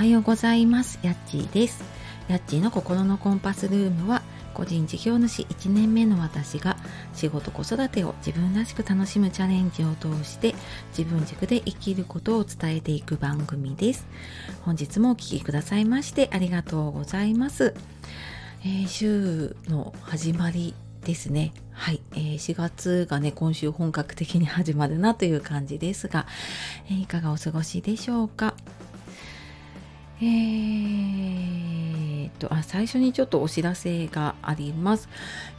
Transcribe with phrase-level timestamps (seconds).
[0.00, 0.98] はようございます。
[1.02, 1.84] やっちーです。
[2.26, 4.22] やっちーの心のコンパスルームは
[4.54, 6.78] 個人事業主1年目の私が
[7.12, 10.54] 仕事子育てを自分らしく楽しむチャレンジを通して
[10.96, 14.06] 自分軸で生きることを伝えていく番組です。
[14.62, 17.74] 本日もお聴きくださいましてありがとうございます、
[18.62, 20.74] えー、週の始まり
[21.04, 21.52] ですね。
[21.72, 26.26] はい、えー、4月がね今週本格的に始まるなという感じですが、
[26.86, 28.54] えー、いかがお過ごしでしょうか？
[30.22, 31.69] えー、
[32.30, 35.08] っとあ最初にちょっとお知らせがあります、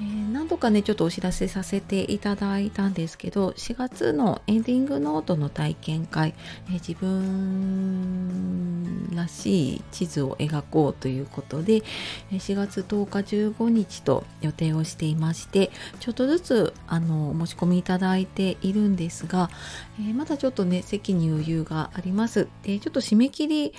[0.00, 6.34] えー、何度かねちょっとお知らせさせていただいたんですけど4月のエンディングノートの体験会、
[6.66, 8.46] えー、自分
[9.14, 11.82] らしい地図を描こうということで
[12.30, 13.18] 4月10日
[13.54, 19.50] 15日と予定をしていましてちょっとずつあの申し込みいただいているんですが、
[19.98, 22.48] えー、まだちょっとね席に余裕があります。
[22.62, 23.74] でちょっと締め切り、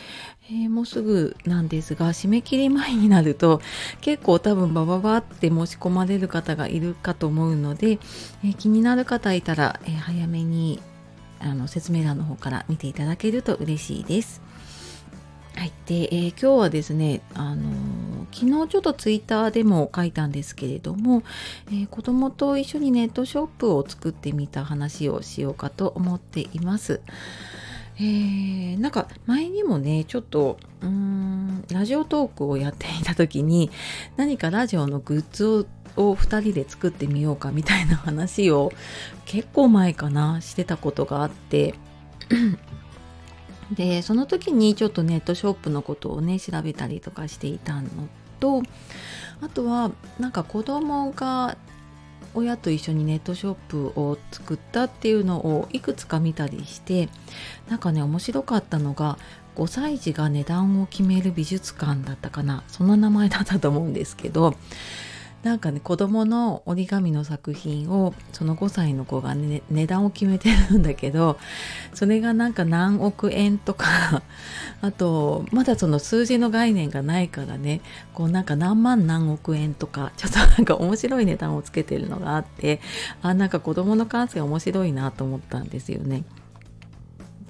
[0.52, 3.62] え、もうすぐなんですが締め切り前になると
[4.02, 8.00] 結構多分バババって申し込まれる方がいるかと思うので、
[8.46, 10.80] え、気になる方いたら、え、早めに
[11.40, 14.42] あの説明欄の方から見ていただけると嬉しいです。
[15.56, 17.68] はい、で、えー、今日はですね、あのー、
[18.32, 21.24] 昨日ちょっとツイッターでも書いたんですけれども、
[21.70, 27.02] えー、子供と一緒にネットショップを作ってみた話をしようかと思っています。
[28.00, 33.72] えー、なんか前にもねちょっとうんラジオトークをやっていた時に
[34.18, 35.66] 何かラジオのグッズを
[35.98, 38.72] を2人で作ってみようかみたいな話を
[39.26, 41.74] 結構前かなしてたことがあって。
[43.74, 47.90] でその時にちょっとネットショップのことをね調べたりとかしていたの
[48.40, 48.64] と
[49.42, 51.58] あとはなんか子供が
[52.38, 57.10] 親と一緒にネットショップを作ったっていうのをいくつか見たりして
[57.68, 59.18] なんかね面白かったのが
[59.56, 62.64] 5歳児が値段を決める美術館だったかな。
[62.68, 64.54] そんな名前だったと思うんですけど
[65.48, 71.40] なんかね子供の折り紙の作品をその5歳の子が、ね、値段を決めてるんだけど
[71.94, 74.24] それがなんか何億円とか
[74.82, 77.80] あとまだその数字の概念がないからね
[78.14, 82.82] こうなんか何万何億円とかちょっとなんか面白い値段をつけてるのがあって
[83.22, 86.26] あなんか子供の感性面白いなと思ったんですよね。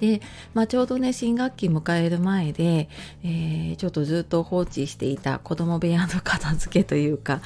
[0.00, 0.20] で、
[0.54, 2.88] まあ、ちょうどね新学期迎える前で、
[3.24, 7.40] えー、ちょっとずっと放置していた子供部屋の片付けというか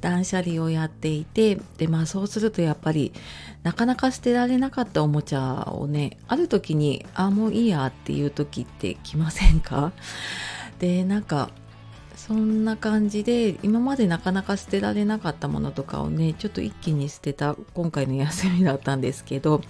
[0.00, 3.12] 断捨離をやっていてでまあそうするとやっぱり
[3.62, 9.92] なかなか捨てられなかったおもちゃをねある時にあもういいやっていう時って来ませんか？
[10.78, 11.50] でなんか
[12.16, 19.60] そんな感じで今までなかなか捨てられなかったものとかをねちょっと一気に捨てた今回の休みだったんですけど。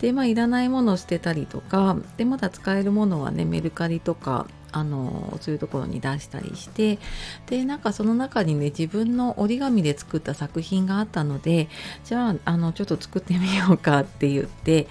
[0.00, 6.98] でまあいらないものを捨てたりとかでまだ使えるものはねメルカリとかあのそういうところに出したりして
[7.46, 11.68] でなんかその中にね自分の折り紙で作った作品があったので
[12.04, 14.86] じゃああのちょっと作ってみようかって言って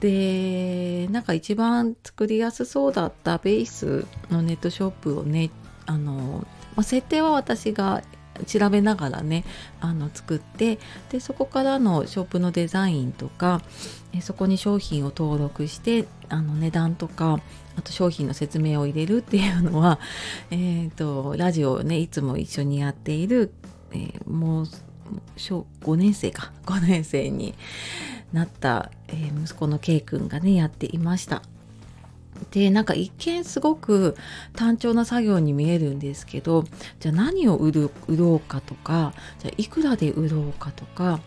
[0.00, 5.50] でなんか一番作りやすそうだったベースのネットショップをね
[5.90, 6.46] あの、
[6.76, 8.02] まあ、設定は私が
[8.46, 9.44] 調べながらね
[9.80, 10.78] あの作って
[11.10, 13.60] でそこからのショップのデザインとか
[14.22, 17.40] そこに商品を登録してあの値段とか
[17.76, 20.00] あと商品の説明を入れるっていうのは、
[20.50, 23.54] えーと、ラジオをねいつも一緒にやっている、
[23.92, 24.66] えー、もう
[25.36, 27.54] 小5年生か5年生に
[28.32, 31.42] なった、えー、息子の K 君がねやっていました。
[32.50, 34.16] でなんか一見すごく
[34.54, 36.64] 単調な作業に見えるんですけど
[36.98, 41.20] じゃあ何を売る売ろうかとかじゃあいくらで売ろうかとか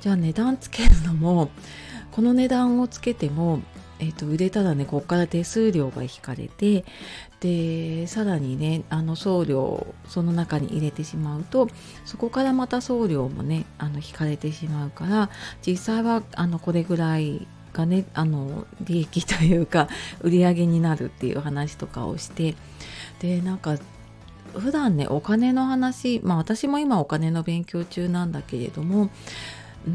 [0.00, 1.50] じゃあ値段つけるのも
[2.10, 3.60] この値段をつけても、
[3.98, 6.84] えーと、売れたらねここから手数料が引かれて
[7.40, 11.68] でさらにねあの送料その中に入れてしまうと
[12.04, 15.30] そこからまた送料もねあの引かれてしまうから
[15.66, 19.88] 実際はあのこれぐらいがねあの利益というか
[20.20, 22.54] 売り上げになるっていう話とかをして
[23.20, 23.78] でなんか
[24.54, 29.10] 普段ねお金の話まあ私も今お金の勉強中なんだけれども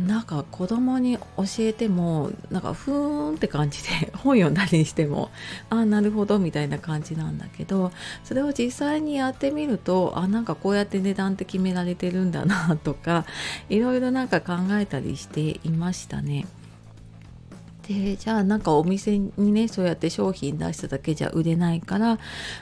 [0.08, 5.30] なんか子供に教えてもなんかふーんって感じで 本読んだりしても
[5.70, 7.92] ああなるほどみたいな感じなんだけど
[8.24, 13.26] それを実際にやってみるとあなんかこうやって値段って決められてるんだなとか
[13.70, 16.48] いろいろなんか考えたりしていましたね。
[17.88, 22.20] でじゃあなんかお店にねそうやって商品出しただけじゃ売れないから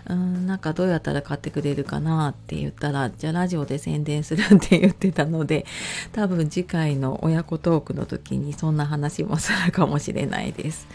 [0.10, 5.66] うんなんかどうやったら買ってくれるかなって言ったらじゃあラジオで宣伝するって言ってたので
[6.12, 10.88] 多分次回の親子トークの時にそんな話もするかもしれないです。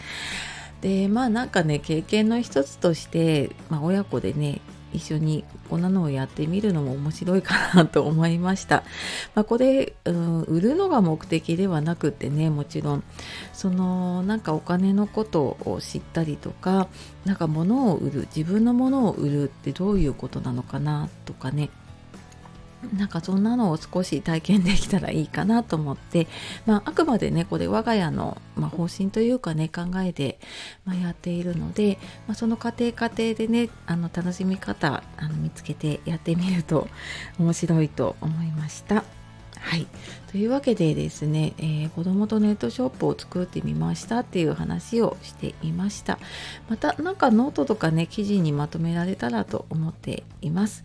[0.81, 4.61] でまあなんかね経験の一つとして、まあ、親子でね
[4.93, 8.83] 一緒にこんなのをやってみるのも面白いかなと思いました。
[9.35, 13.03] まあ、これ、うん、売るのが目的ではなくてねもちろん
[13.53, 16.87] そのなんかお金のことを知ったりとか
[17.25, 21.69] なんか物を売る自分のものを売るってどういうことなのかなとかね
[22.95, 26.27] なんかそんなのを少し体験できたらいいかなと思って、
[26.65, 30.39] まあ、あくまでねこれ我が家の、まあ、方針というかね考えで、
[30.85, 31.97] まあ、やっているので、
[32.27, 36.87] まあ、その家庭家庭でねあの楽しみ方あの見つけてやってみると
[37.37, 39.18] 面白いと思いました。
[39.59, 39.87] はい。
[40.31, 46.19] というわけでですね、えー、子供とネットショップを作ってみましたっていう話をしていました。
[46.69, 50.83] またなんかノートとかね、記事にまとめられたらと思っています。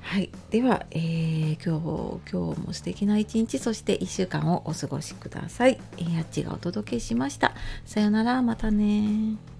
[0.00, 0.30] はい。
[0.50, 5.78] では、えー、今日、今日も素敵な一日、そして1週間をお過ごしください。
[5.98, 7.52] えー、あっちがお届けしました。
[7.84, 9.55] さよなら、またね